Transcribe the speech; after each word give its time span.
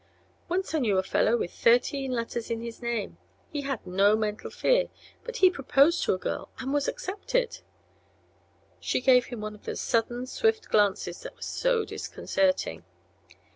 "Once 0.49 0.73
I 0.73 0.79
knew 0.79 0.97
a 0.97 1.03
fellow 1.03 1.37
with 1.37 1.51
thirteen 1.53 2.11
letters 2.11 2.49
in 2.49 2.59
his 2.61 2.81
name. 2.81 3.19
He 3.53 3.61
had 3.61 3.85
no 3.85 4.15
mental 4.15 4.49
fear. 4.49 4.87
But 5.23 5.35
he 5.37 5.51
proposed 5.51 6.01
to 6.05 6.15
a 6.15 6.17
girl 6.17 6.49
and 6.57 6.73
was 6.73 6.87
accepted." 6.87 7.59
She 8.79 8.99
gave 8.99 9.25
him 9.25 9.41
one 9.41 9.53
of 9.53 9.65
those 9.65 9.79
sudden, 9.79 10.25
swift 10.25 10.69
glances 10.69 11.21
that 11.21 11.35
were 11.35 11.43
so 11.43 11.85
disconcerting. 11.85 12.83